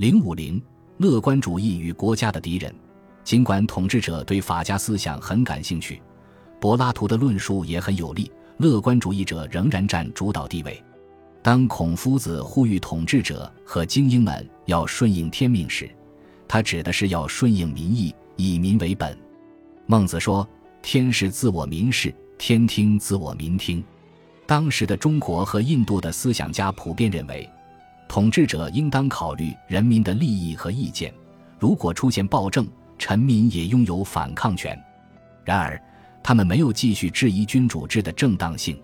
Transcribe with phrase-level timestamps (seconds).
[0.00, 0.58] 零五零，
[0.96, 2.74] 乐观主义与国家的敌人。
[3.22, 6.00] 尽管统治者对法家思想很感兴趣，
[6.58, 10.82] 柏拉图的论述也很有力，乐观主义者仍然占主导地位。
[11.42, 15.94] 当孔夫子呼吁统治者和精英们要顺应天命时，
[16.48, 19.14] 他指的是要顺应民意，以民为本。
[19.84, 20.48] 孟子说
[20.80, 23.84] ：“天是自我民事，天听自我民听。”
[24.48, 27.46] 当时的中国和印度的思想家普遍认为，
[28.10, 31.14] 统治者应当考虑人民的利益和意见。
[31.60, 32.66] 如果出现暴政，
[32.98, 34.76] 臣民也拥有反抗权。
[35.44, 35.80] 然而，
[36.20, 38.76] 他们没有继续质疑君主制的正当性。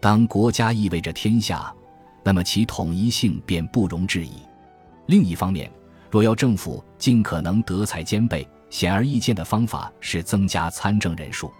[0.00, 1.72] 当国家意味着天下。
[2.24, 4.32] 那么其统一性便不容置疑。
[5.06, 5.70] 另一方面，
[6.10, 11.52] 若要政府尽可能德才兼备，显而易见的方法是增加参政人数。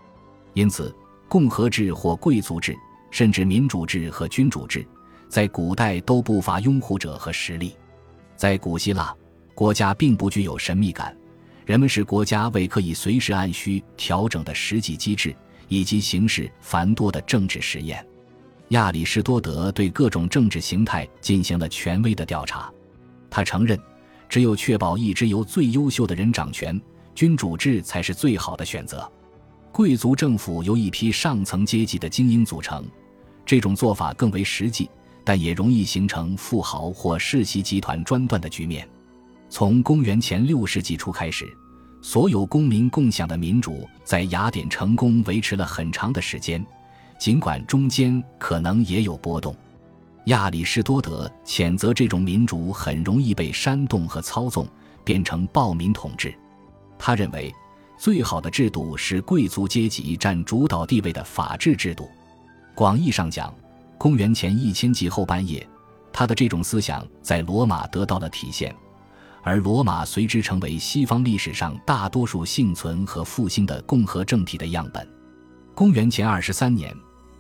[0.55, 0.92] 因此，
[1.28, 2.75] 共和制或贵族制，
[3.12, 4.84] 甚至民主制和君主制，
[5.28, 7.74] 在古代都不乏拥护者和实力。
[8.36, 9.14] 在古希腊，
[9.54, 11.16] 国家并不具有神秘感，
[11.64, 15.34] 人们视国家为可以随时按需调整的实际机制，
[15.68, 18.06] 以及形式繁多的政治实验。
[18.70, 22.70] 亚里士多德对各种政治形态进行了权威的调查，
[23.30, 23.78] 他承认，
[24.28, 26.80] 只有确保一直由最优秀的人掌权，
[27.14, 29.08] 君主制才是最好的选择。
[29.70, 32.84] 贵族政府由一批上层阶级的精英组成，
[33.44, 34.90] 这种做法更为实际，
[35.27, 38.88] 但也容易形成富豪或世袭集团专断的局面。
[39.48, 41.44] 从公元前六世纪初开始，
[42.00, 46.64] 所有公民共享的民主在雅典成功维持了很长的时间。
[47.18, 49.52] 尽管中间可能也有波动，
[50.27, 54.68] 亚里士多德谴责这种民主很容易被煽动和操纵，
[55.02, 56.33] 变成暴民统治。
[56.96, 57.52] 他认为，
[57.98, 62.08] 最好的制度是贵族阶级占主导地位的法治制度。
[62.74, 63.52] 广义上讲，
[63.98, 65.66] 公元前一千纪后半叶，
[66.12, 68.75] 他的这种思想在罗马得到了体现，
[69.42, 75.08] 而罗马随之成为西方历史上大多数幸存和复兴的共和政体的样本。
[75.74, 76.94] 公元前二十三年。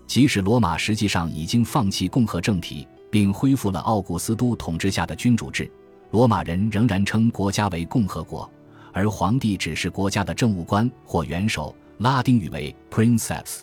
[0.06, 5.68] 即使罗马实际上已经放弃共和政体，并恢复了奥古斯都统治下的君主制，
[6.12, 8.48] 罗马人仍然称国家为共和国，
[8.92, 13.62] 而皇帝只是国家的政务官或元首，拉丁语为 princeps。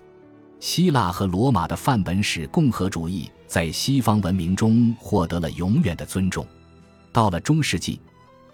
[0.63, 6.47] 希腊和罗马的范本使共和主义在西方文明中获得了永远的尊重。
[7.11, 7.99] 到了中世纪，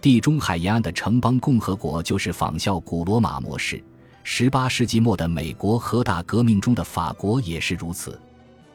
[0.00, 3.80] 地中海沿岸的城邦共和国就是仿效古罗马模式。
[4.24, 8.20] 十八世纪末的美国和大革命中的法国也是如此。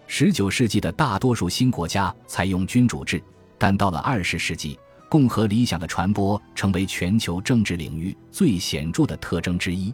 [0.07, 3.21] 十九世纪的大多数新国家采用君主制，
[3.57, 4.79] 但到了二十世纪，
[5.09, 9.93] 共和理想的传播成为全球政治领域最显著的特征之一。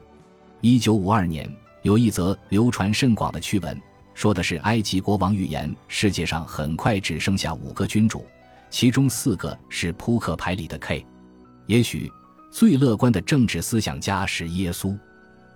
[0.61, 1.51] 一九五二年，
[1.83, 3.79] 有一则流传甚广的趣闻，
[4.13, 8.25] 说的是埃及国王预言世界上很快只剩下五个君主，
[8.69, 11.05] 其中四个是扑克牌里的 K。
[11.65, 12.11] 也许
[12.51, 14.97] 最乐观的政治思想家是耶稣。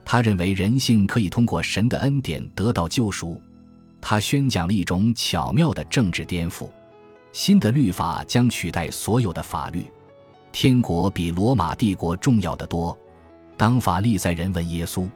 [0.04, 3.42] 他认为人性可以通过神的恩典得到救赎，
[4.00, 6.70] 他宣讲了一种巧妙的政治颠覆，
[7.34, 9.86] 新的律法将取代所有的法律，
[10.52, 12.96] 天国比罗马帝国重要的多。
[13.58, 15.10] 当法利赛人问耶稣，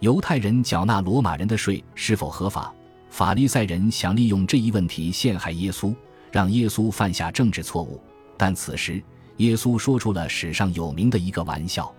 [0.00, 2.72] 犹太人缴纳罗马人的税是否合法，
[3.10, 5.94] 法利赛人想利用这一问题陷害耶稣，
[6.32, 8.00] 让耶稣犯下政治错误。
[8.36, 9.02] 但此时，
[9.38, 11.92] 耶稣说出了史上有名的一个玩笑，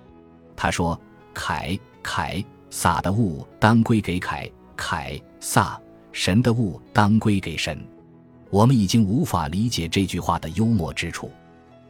[0.56, 1.00] 他说
[1.34, 5.80] ：“凯。”凯撒的物当归给凯凯撒，
[6.14, 7.78] 神的物当归给神。
[8.50, 11.30] 我们已经无法理解这句话的幽默之处。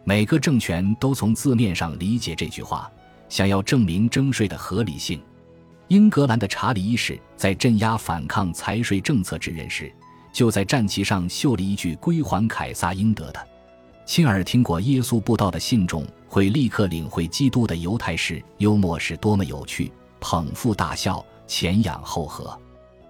[0.03, 2.91] 每个政权都从字面上理解这句话，
[3.29, 5.21] 想要证明征税的合理性。
[5.89, 9.91] 英格兰的查理一世在镇压反抗财税政策之人时，
[10.31, 13.47] 就在战旗上绣了一句“归还凯撒应得的”。
[14.05, 19.91] 亲耳听过耶稣布道的信众会立刻领会基督的犹太式幽默是多么有趣。
[20.19, 22.55] 捧腹大笑，前仰后合。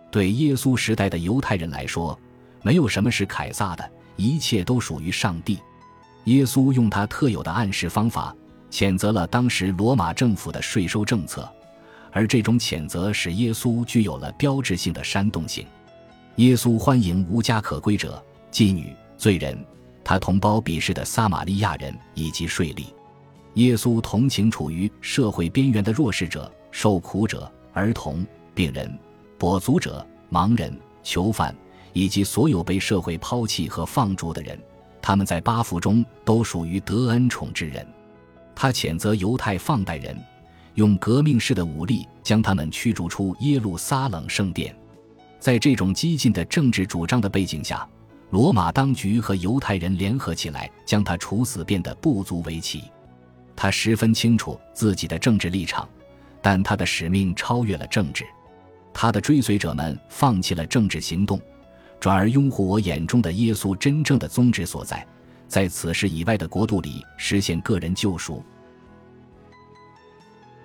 [0.09, 2.17] 对耶稣时代的犹太人来说，
[2.61, 5.59] 没有什么是凯撒的，一切都属于上帝。
[6.25, 8.33] 耶稣用他特有的暗示方法，
[8.71, 11.51] 谴责了当时罗马政府的税收政策，
[12.11, 15.65] 而这种谴责使耶稣具有了标志性的煽动性。
[16.35, 19.57] 耶稣欢迎无家可归者、妓女、罪人，
[20.03, 22.85] 他同胞鄙视的撒玛利亚人以及税吏。
[23.55, 26.51] 耶稣同情处于社会边缘的弱势者。
[26.71, 28.23] 受苦者、儿童、
[28.53, 28.95] 病人、
[29.39, 30.71] 跛足者、盲人、
[31.01, 31.53] 囚犯，
[31.93, 34.55] 以及所有被社会抛弃和放逐的人，
[35.01, 37.83] 他们在八福中都属于得恩宠之人。
[38.55, 40.15] 他谴责犹太放贷人，
[40.79, 44.73] 用革命式的武力将他们驱逐出耶路撒冷圣殿。
[45.37, 47.85] 在这种激进的政治主张的背景下，
[48.29, 52.85] 罗马当局和犹太人联合起来将他处死，变得不足为奇。
[53.57, 55.85] 他十分清楚自己的政治立场，
[56.41, 58.25] 但他的使命超越了政治。
[58.93, 61.41] 他的追随者们放弃了政治行动，
[61.99, 65.05] 转而拥护我眼中的耶稣真正的宗旨所在，
[65.45, 68.41] 在此事以外的国度里实现个人救赎。